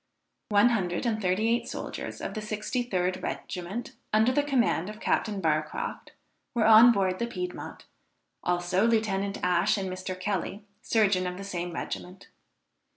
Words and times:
One 0.49 0.69
hundred 0.69 1.05
and 1.05 1.21
thirty 1.21 1.47
eight 1.47 1.67
soldiers 1.67 2.21
of 2.21 2.33
the 2.33 2.41
63d 2.41 3.21
regiment, 3.21 3.91
under 4.11 4.31
the 4.31 4.41
command 4.41 4.89
of 4.89 4.99
Captain 4.99 5.39
Barcroft, 5.39 6.13
were 6.55 6.65
on 6.65 6.91
board 6.91 7.19
the 7.19 7.27
Piedmont; 7.27 7.85
also 8.43 8.87
Lieutenant 8.87 9.37
Ash 9.43 9.77
and 9.77 9.91
Mr. 9.93 10.19
Kelly, 10.19 10.63
surgeon 10.81 11.27
of 11.27 11.37
the 11.37 11.43
same 11.43 11.71
regiment. 11.71 12.29